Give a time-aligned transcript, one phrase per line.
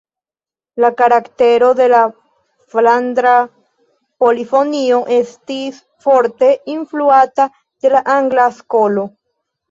[0.83, 1.99] La karaktero de la
[2.71, 3.33] flandra
[4.23, 5.77] polifonio estis
[6.07, 7.47] forte influata
[7.85, 9.05] de la Angla Skolo.